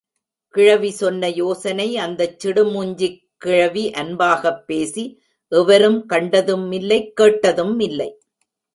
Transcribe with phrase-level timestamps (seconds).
[0.53, 5.05] கிழவி சொன்ன யோசனை அந்தச் சிடுமூஞ்சிக் கிழவி அன்பாகப் பேசி
[5.51, 8.09] எவரும் கண்டதும் இல்லை கேட்டதும் இல்லை.